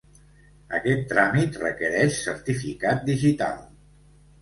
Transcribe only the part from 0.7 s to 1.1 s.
Aquest